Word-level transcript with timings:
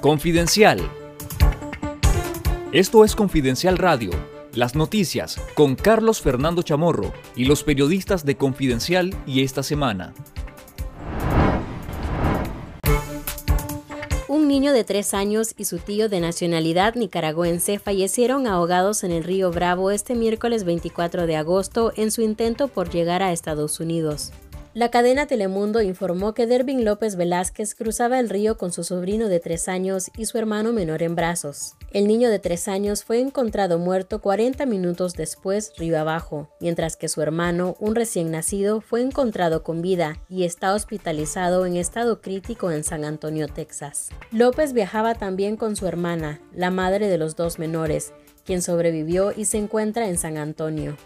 Confidencial. 0.00 0.78
Esto 2.70 3.04
es 3.04 3.16
Confidencial 3.16 3.76
Radio, 3.76 4.10
las 4.54 4.76
noticias 4.76 5.40
con 5.54 5.74
Carlos 5.74 6.20
Fernando 6.20 6.62
Chamorro 6.62 7.12
y 7.34 7.46
los 7.46 7.64
periodistas 7.64 8.24
de 8.24 8.36
Confidencial 8.36 9.12
y 9.26 9.42
esta 9.42 9.64
semana. 9.64 10.14
Un 14.28 14.46
niño 14.46 14.72
de 14.72 14.84
tres 14.84 15.14
años 15.14 15.52
y 15.58 15.64
su 15.64 15.78
tío 15.78 16.08
de 16.08 16.20
nacionalidad 16.20 16.94
nicaragüense 16.94 17.80
fallecieron 17.80 18.46
ahogados 18.46 19.02
en 19.02 19.10
el 19.10 19.24
río 19.24 19.50
Bravo 19.50 19.90
este 19.90 20.14
miércoles 20.14 20.62
24 20.62 21.26
de 21.26 21.34
agosto 21.34 21.92
en 21.96 22.12
su 22.12 22.22
intento 22.22 22.68
por 22.68 22.88
llegar 22.88 23.24
a 23.24 23.32
Estados 23.32 23.80
Unidos. 23.80 24.32
La 24.74 24.90
cadena 24.90 25.26
Telemundo 25.26 25.80
informó 25.80 26.34
que 26.34 26.46
Dervin 26.46 26.84
López 26.84 27.16
Velázquez 27.16 27.74
cruzaba 27.74 28.20
el 28.20 28.28
río 28.28 28.58
con 28.58 28.70
su 28.70 28.84
sobrino 28.84 29.28
de 29.28 29.40
tres 29.40 29.66
años 29.66 30.10
y 30.16 30.26
su 30.26 30.36
hermano 30.36 30.72
menor 30.72 31.02
en 31.02 31.16
brazos. 31.16 31.74
El 31.90 32.06
niño 32.06 32.28
de 32.28 32.38
tres 32.38 32.68
años 32.68 33.02
fue 33.02 33.18
encontrado 33.20 33.78
muerto 33.78 34.20
40 34.20 34.66
minutos 34.66 35.14
después 35.14 35.72
río 35.78 35.98
abajo, 35.98 36.50
mientras 36.60 36.96
que 36.96 37.08
su 37.08 37.22
hermano, 37.22 37.76
un 37.80 37.94
recién 37.94 38.30
nacido, 38.30 38.82
fue 38.82 39.00
encontrado 39.00 39.62
con 39.62 39.80
vida 39.80 40.18
y 40.28 40.44
está 40.44 40.74
hospitalizado 40.74 41.64
en 41.64 41.76
estado 41.76 42.20
crítico 42.20 42.70
en 42.70 42.84
San 42.84 43.04
Antonio, 43.04 43.48
Texas. 43.48 44.10
López 44.32 44.74
viajaba 44.74 45.14
también 45.14 45.56
con 45.56 45.76
su 45.76 45.86
hermana, 45.86 46.42
la 46.54 46.70
madre 46.70 47.08
de 47.08 47.16
los 47.16 47.36
dos 47.36 47.58
menores, 47.58 48.12
quien 48.44 48.60
sobrevivió 48.60 49.32
y 49.34 49.46
se 49.46 49.56
encuentra 49.56 50.08
en 50.08 50.18
San 50.18 50.36
Antonio. 50.36 50.96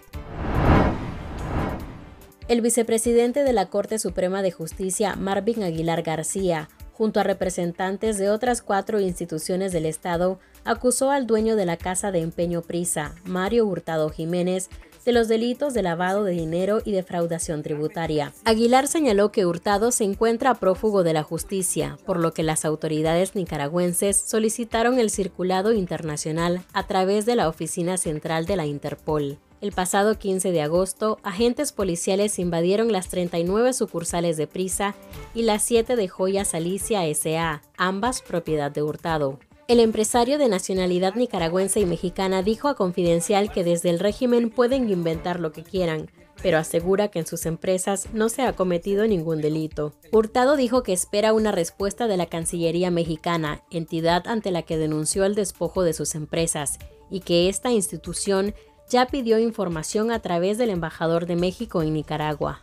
El 2.53 2.61
vicepresidente 2.61 3.45
de 3.45 3.55
la 3.55 3.71
Corte 3.71 3.99
Suprema 3.99 4.43
de 4.43 4.51
Justicia, 4.53 5.17
Marvin 5.17 5.63
Aguilar 5.63 6.03
García, 6.03 6.69
junto 6.93 7.19
a 7.19 7.23
representantes 7.23 8.19
de 8.19 8.29
otras 8.29 8.61
cuatro 8.61 9.01
instituciones 9.01 9.73
del 9.73 9.87
Estado, 9.87 10.39
acusó 10.63 11.11
al 11.11 11.27
dueño 11.27 11.57
de 11.57 11.65
la 11.65 11.79
Casa 11.79 12.13
de 12.13 12.21
Empeño 12.21 12.61
Prisa, 12.61 13.15
Mario 13.25 13.65
Hurtado 13.65 14.11
Jiménez, 14.11 14.69
de 15.07 15.13
los 15.13 15.29
delitos 15.29 15.73
de 15.73 15.83
lavado 15.83 16.25
de 16.25 16.33
dinero 16.33 16.83
y 16.85 16.93
defraudación 16.93 17.63
tributaria. 17.63 18.35
Aguilar 18.45 18.87
señaló 18.87 19.33
que 19.33 19.47
Hurtado 19.47 19.91
se 19.91 20.05
encuentra 20.05 20.57
prófugo 20.57 21.05
de 21.05 21.15
la 21.15 21.23
justicia, 21.23 21.97
por 22.05 22.21
lo 22.21 22.35
que 22.35 22.43
las 22.43 22.67
autoridades 22.67 23.35
nicaragüenses 23.35 24.19
solicitaron 24.19 24.99
el 24.99 25.09
circulado 25.09 25.73
internacional 25.73 26.61
a 26.75 26.87
través 26.87 27.25
de 27.25 27.35
la 27.35 27.49
Oficina 27.49 27.97
Central 27.97 28.45
de 28.45 28.57
la 28.57 28.67
Interpol. 28.67 29.39
El 29.63 29.71
pasado 29.71 30.19
15 30.19 30.51
de 30.51 30.61
agosto, 30.61 31.21
agentes 31.23 31.71
policiales 31.71 32.41
invadieron 32.41 32.91
las 32.91 33.09
39 33.09 33.73
sucursales 33.75 34.37
de 34.37 34.49
Prisa 34.49 34.97
y 35.37 35.43
las 35.43 35.63
7 35.63 35.95
de 35.95 36.09
Joyas 36.09 36.55
Alicia 36.55 37.07
S.A., 37.07 37.63
ambas 37.77 38.23
propiedad 38.23 38.73
de 38.73 38.83
Hurtado. 38.83 39.39
El 39.69 39.79
empresario 39.79 40.39
de 40.39 40.49
nacionalidad 40.49 41.15
nicaragüense 41.15 41.79
y 41.79 41.87
mexicana 41.87 42.43
dijo 42.43 42.67
a 42.67 42.75
Confidencial 42.75 43.53
que 43.53 43.63
desde 43.63 43.91
el 43.91 44.01
régimen 44.01 44.51
pueden 44.51 44.91
inventar 44.91 45.39
lo 45.39 45.53
que 45.53 45.63
quieran, 45.63 46.11
pero 46.43 46.59
asegura 46.59 47.07
que 47.07 47.21
en 47.21 47.27
sus 47.27 47.47
empresas 47.47 48.09
no 48.13 48.31
se 48.31 48.43
ha 48.43 48.55
cometido 48.55 49.07
ningún 49.07 49.41
delito. 49.41 49.95
Hurtado 50.11 50.57
dijo 50.57 50.83
que 50.83 50.93
espera 50.93 51.33
una 51.33 51.53
respuesta 51.53 52.09
de 52.09 52.17
la 52.17 52.27
Cancillería 52.27 52.91
mexicana, 52.91 53.63
entidad 53.71 54.27
ante 54.27 54.51
la 54.51 54.63
que 54.63 54.77
denunció 54.77 55.25
el 55.25 55.37
despojo 55.37 55.85
de 55.85 55.93
sus 55.93 56.17
empresas, 56.17 56.81
y 57.11 57.21
que 57.21 57.49
esta 57.49 57.71
institución 57.71 58.55
ya 58.93 59.07
pidió 59.07 59.39
información 59.39 60.11
a 60.11 60.19
través 60.19 60.59
del 60.59 60.69
embajador 60.69 61.25
de 61.25 61.35
México 61.35 61.83
en 61.83 61.95
Nicaragua. 61.95 62.61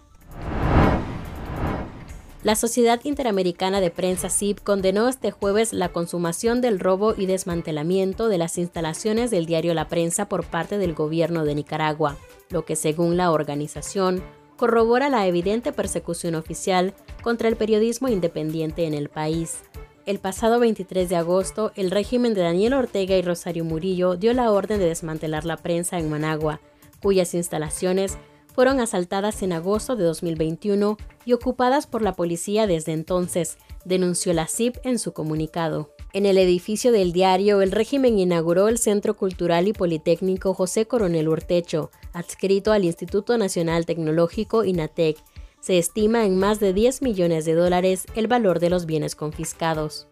La 2.43 2.55
Sociedad 2.55 3.01
Interamericana 3.03 3.81
de 3.81 3.89
Prensa 3.89 4.29
CIP 4.29 4.59
condenó 4.59 5.09
este 5.09 5.31
jueves 5.31 5.73
la 5.73 5.89
consumación 5.89 6.61
del 6.61 6.79
robo 6.79 7.15
y 7.17 7.25
desmantelamiento 7.25 8.29
de 8.29 8.37
las 8.37 8.59
instalaciones 8.59 9.31
del 9.31 9.47
diario 9.47 9.73
La 9.73 9.87
Prensa 9.87 10.29
por 10.29 10.45
parte 10.45 10.77
del 10.77 10.93
gobierno 10.93 11.45
de 11.45 11.55
Nicaragua, 11.55 12.15
lo 12.49 12.63
que 12.63 12.75
según 12.75 13.17
la 13.17 13.31
organización 13.31 14.23
corrobora 14.55 15.09
la 15.09 15.25
evidente 15.25 15.73
persecución 15.73 16.35
oficial 16.35 16.93
contra 17.23 17.47
el 17.49 17.55
periodismo 17.55 18.07
independiente 18.07 18.85
en 18.85 18.93
el 18.93 19.09
país. 19.09 19.63
El 20.09 20.17
pasado 20.17 20.59
23 20.59 21.07
de 21.07 21.17
agosto, 21.17 21.71
el 21.75 21.91
régimen 21.91 22.33
de 22.33 22.41
Daniel 22.41 22.73
Ortega 22.73 23.15
y 23.15 23.21
Rosario 23.21 23.63
Murillo 23.63 24.15
dio 24.15 24.33
la 24.33 24.51
orden 24.51 24.79
de 24.79 24.87
desmantelar 24.87 25.45
la 25.45 25.55
prensa 25.55 25.99
en 25.99 26.09
Managua, 26.09 26.61
cuyas 26.99 27.35
instalaciones 27.35 28.17
fueron 28.55 28.79
asaltadas 28.79 29.43
en 29.43 29.53
agosto 29.53 29.95
de 29.95 30.05
2021 30.05 30.97
y 31.25 31.33
ocupadas 31.33 31.85
por 31.85 32.01
la 32.01 32.13
policía 32.13 32.65
desde 32.65 32.93
entonces, 32.93 33.59
denunció 33.85 34.33
la 34.33 34.47
CIP 34.47 34.77
en 34.83 34.97
su 34.97 35.13
comunicado. 35.13 35.93
En 36.11 36.25
el 36.25 36.39
edificio 36.39 36.91
del 36.91 37.11
diario, 37.11 37.61
el 37.61 37.71
régimen 37.71 38.17
inauguró 38.17 38.67
el 38.67 38.79
Centro 38.79 39.15
Cultural 39.15 39.67
y 39.67 39.73
Politécnico 39.73 40.55
José 40.55 40.87
Coronel 40.87 41.29
Urtecho, 41.29 41.91
adscrito 42.13 42.71
al 42.71 42.83
Instituto 42.83 43.37
Nacional 43.37 43.85
Tecnológico 43.85 44.63
INATEC, 44.63 45.17
se 45.59 45.77
estima 45.77 46.25
en 46.25 46.37
más 46.37 46.59
de 46.59 46.73
10 46.73 47.01
millones 47.01 47.45
de 47.45 47.53
dólares 47.53 48.05
el 48.15 48.27
valor 48.27 48.59
de 48.59 48.69
los 48.69 48.85
bienes 48.85 49.15
confiscados. 49.15 50.07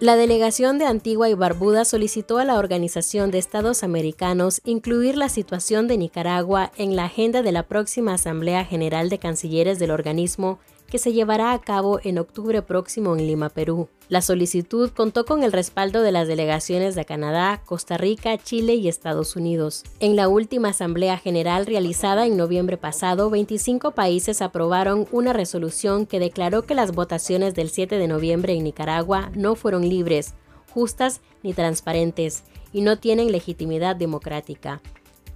La 0.00 0.14
delegación 0.14 0.78
de 0.78 0.84
Antigua 0.84 1.28
y 1.28 1.34
Barbuda 1.34 1.84
solicitó 1.84 2.38
a 2.38 2.44
la 2.44 2.54
Organización 2.54 3.32
de 3.32 3.38
Estados 3.38 3.82
Americanos 3.82 4.60
incluir 4.64 5.16
la 5.16 5.28
situación 5.28 5.88
de 5.88 5.98
Nicaragua 5.98 6.70
en 6.76 6.94
la 6.94 7.06
agenda 7.06 7.42
de 7.42 7.50
la 7.50 7.64
próxima 7.64 8.14
Asamblea 8.14 8.64
General 8.64 9.08
de 9.08 9.18
Cancilleres 9.18 9.80
del 9.80 9.90
organismo 9.90 10.60
que 10.90 10.98
se 10.98 11.12
llevará 11.12 11.52
a 11.52 11.60
cabo 11.60 12.00
en 12.02 12.18
octubre 12.18 12.62
próximo 12.62 13.14
en 13.14 13.26
Lima, 13.26 13.50
Perú. 13.50 13.88
La 14.08 14.22
solicitud 14.22 14.90
contó 14.90 15.26
con 15.26 15.42
el 15.42 15.52
respaldo 15.52 16.02
de 16.02 16.12
las 16.12 16.26
delegaciones 16.26 16.94
de 16.94 17.04
Canadá, 17.04 17.62
Costa 17.66 17.98
Rica, 17.98 18.38
Chile 18.38 18.74
y 18.74 18.88
Estados 18.88 19.36
Unidos. 19.36 19.84
En 20.00 20.16
la 20.16 20.28
última 20.28 20.70
Asamblea 20.70 21.18
General 21.18 21.66
realizada 21.66 22.26
en 22.26 22.38
noviembre 22.38 22.78
pasado, 22.78 23.28
25 23.28 23.90
países 23.90 24.40
aprobaron 24.40 25.06
una 25.12 25.34
resolución 25.34 26.06
que 26.06 26.20
declaró 26.20 26.62
que 26.62 26.74
las 26.74 26.92
votaciones 26.92 27.54
del 27.54 27.68
7 27.68 27.98
de 27.98 28.08
noviembre 28.08 28.54
en 28.54 28.64
Nicaragua 28.64 29.30
no 29.34 29.56
fueron 29.56 29.86
libres, 29.86 30.34
justas 30.72 31.20
ni 31.42 31.52
transparentes 31.52 32.44
y 32.72 32.80
no 32.80 32.98
tienen 32.98 33.30
legitimidad 33.30 33.96
democrática. 33.96 34.80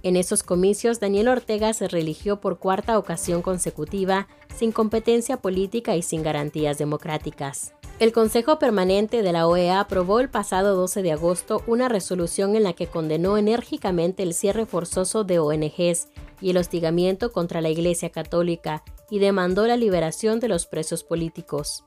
En 0.03 0.17
esos 0.17 0.43
comicios, 0.43 0.99
Daniel 0.99 1.29
Ortega 1.29 1.73
se 1.73 1.87
religió 1.87 2.41
por 2.41 2.59
cuarta 2.59 2.99
ocasión 2.99 3.41
consecutiva, 3.41 4.27
sin 4.53 4.73
competencia 4.73 5.37
política 5.37 5.95
y 5.95 6.01
sin 6.01 6.23
garantías 6.23 6.77
democráticas. 6.77 7.73
El 7.99 8.11
Consejo 8.11 8.59
Permanente 8.59 9.21
de 9.21 9.31
la 9.31 9.47
OEA 9.47 9.79
aprobó 9.79 10.19
el 10.19 10.29
pasado 10.29 10.75
12 10.75 11.03
de 11.03 11.13
agosto 11.13 11.63
una 11.67 11.87
resolución 11.87 12.57
en 12.57 12.63
la 12.63 12.73
que 12.73 12.87
condenó 12.87 13.37
enérgicamente 13.37 14.23
el 14.23 14.33
cierre 14.33 14.65
forzoso 14.65 15.23
de 15.23 15.39
ONGs 15.39 16.09
y 16.41 16.49
el 16.49 16.57
hostigamiento 16.57 17.31
contra 17.31 17.61
la 17.61 17.69
Iglesia 17.69 18.09
Católica 18.09 18.83
y 19.09 19.19
demandó 19.19 19.67
la 19.67 19.77
liberación 19.77 20.41
de 20.41 20.49
los 20.49 20.65
presos 20.65 21.05
políticos. 21.05 21.85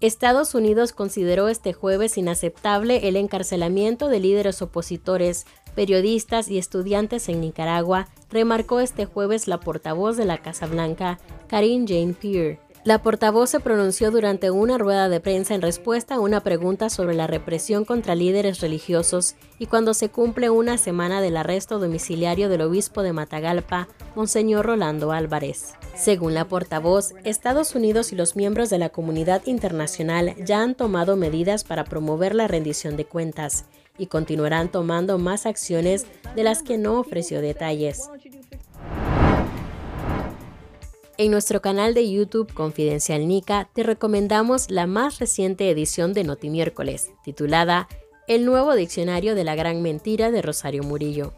Estados 0.00 0.54
Unidos 0.54 0.92
consideró 0.92 1.48
este 1.48 1.72
jueves 1.72 2.18
inaceptable 2.18 3.08
el 3.08 3.16
encarcelamiento 3.16 4.06
de 4.08 4.20
líderes 4.20 4.62
opositores, 4.62 5.44
periodistas 5.74 6.48
y 6.48 6.58
estudiantes 6.58 7.28
en 7.28 7.40
Nicaragua, 7.40 8.06
remarcó 8.30 8.78
este 8.78 9.06
jueves 9.06 9.48
la 9.48 9.58
portavoz 9.58 10.16
de 10.16 10.24
la 10.24 10.38
Casa 10.38 10.66
Blanca, 10.66 11.18
Karine 11.48 11.84
Jane 11.88 12.14
Pierre. 12.14 12.60
La 12.88 13.02
portavoz 13.02 13.50
se 13.50 13.60
pronunció 13.60 14.10
durante 14.10 14.50
una 14.50 14.78
rueda 14.78 15.10
de 15.10 15.20
prensa 15.20 15.54
en 15.54 15.60
respuesta 15.60 16.14
a 16.14 16.20
una 16.20 16.40
pregunta 16.40 16.88
sobre 16.88 17.14
la 17.14 17.26
represión 17.26 17.84
contra 17.84 18.14
líderes 18.14 18.62
religiosos 18.62 19.36
y 19.58 19.66
cuando 19.66 19.92
se 19.92 20.08
cumple 20.08 20.48
una 20.48 20.78
semana 20.78 21.20
del 21.20 21.36
arresto 21.36 21.78
domiciliario 21.78 22.48
del 22.48 22.62
obispo 22.62 23.02
de 23.02 23.12
Matagalpa, 23.12 23.88
Monseñor 24.16 24.64
Rolando 24.64 25.12
Álvarez. 25.12 25.74
Según 25.94 26.32
la 26.32 26.46
portavoz, 26.46 27.12
Estados 27.24 27.74
Unidos 27.74 28.10
y 28.14 28.16
los 28.16 28.36
miembros 28.36 28.70
de 28.70 28.78
la 28.78 28.88
comunidad 28.88 29.42
internacional 29.44 30.34
ya 30.42 30.62
han 30.62 30.74
tomado 30.74 31.14
medidas 31.14 31.64
para 31.64 31.84
promover 31.84 32.34
la 32.34 32.48
rendición 32.48 32.96
de 32.96 33.04
cuentas 33.04 33.66
y 33.98 34.06
continuarán 34.06 34.70
tomando 34.70 35.18
más 35.18 35.44
acciones 35.44 36.06
de 36.34 36.42
las 36.42 36.62
que 36.62 36.78
no 36.78 36.98
ofreció 36.98 37.42
detalles. 37.42 38.08
En 41.20 41.32
nuestro 41.32 41.60
canal 41.60 41.94
de 41.94 42.08
YouTube 42.08 42.54
Confidencial 42.54 43.26
Nica 43.26 43.68
te 43.72 43.82
recomendamos 43.82 44.70
la 44.70 44.86
más 44.86 45.18
reciente 45.18 45.68
edición 45.68 46.12
de 46.12 46.22
Notimiércoles, 46.22 47.10
titulada 47.24 47.88
El 48.28 48.44
nuevo 48.44 48.76
diccionario 48.76 49.34
de 49.34 49.42
la 49.42 49.56
gran 49.56 49.82
mentira 49.82 50.30
de 50.30 50.42
Rosario 50.42 50.84
Murillo. 50.84 51.34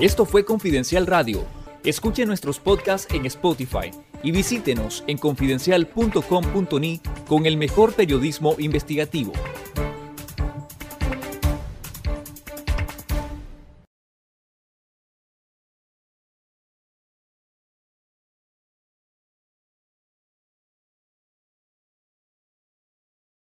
Esto 0.00 0.24
fue 0.24 0.46
Confidencial 0.46 1.06
Radio. 1.06 1.44
Escuche 1.84 2.24
nuestros 2.24 2.60
podcasts 2.60 3.12
en 3.12 3.26
Spotify 3.26 3.90
y 4.22 4.30
visítenos 4.30 5.04
en 5.06 5.18
confidencial.com.ni 5.18 7.00
con 7.28 7.44
el 7.44 7.58
mejor 7.58 7.92
periodismo 7.92 8.54
investigativo. 8.56 9.34